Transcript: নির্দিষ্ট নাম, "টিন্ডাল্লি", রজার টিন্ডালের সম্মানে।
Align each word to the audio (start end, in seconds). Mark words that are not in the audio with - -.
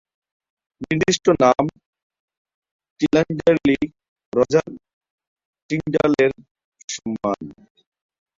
নির্দিষ্ট 0.81 1.25
নাম, 1.41 1.63
"টিন্ডাল্লি", 2.99 3.77
রজার 4.33 4.67
টিন্ডালের 5.69 6.31
সম্মানে। 6.89 7.53